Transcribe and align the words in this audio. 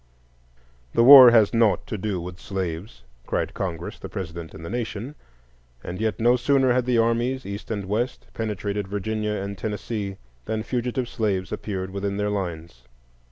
The 0.95 1.03
war 1.03 1.29
has 1.29 1.53
naught 1.53 1.85
to 1.85 1.95
do 1.95 2.19
with 2.19 2.39
slaves, 2.39 3.03
cried 3.27 3.53
Congress, 3.53 3.99
the 3.99 4.09
President, 4.09 4.51
and 4.55 4.65
the 4.65 4.69
Nation; 4.71 5.13
and 5.83 6.01
yet 6.01 6.19
no 6.19 6.35
sooner 6.35 6.73
had 6.73 6.85
the 6.87 6.97
armies, 6.97 7.45
East 7.45 7.69
and 7.69 7.85
West, 7.85 8.25
penetrated 8.33 8.87
Virginia 8.87 9.33
and 9.33 9.55
Tennessee 9.59 10.17
than 10.45 10.63
fugitive 10.63 11.07
slaves 11.07 11.51
appeared 11.51 11.91
within 11.91 12.17
their 12.17 12.31
lines. 12.31 12.81